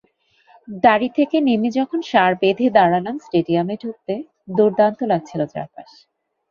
গাড়ি 0.83 1.09
থেকে 1.17 1.37
নেমে 1.47 1.69
যখন 1.77 1.99
সার 2.09 2.31
বেঁধে 2.41 2.67
দাঁড়ালাম 2.77 3.15
স্টেডিয়ামে 3.25 3.75
ঢুকতে, 3.83 4.13
দুর্দান্ত 4.57 4.99
লাগছিল 5.11 5.41
চারপাশ। 5.53 5.89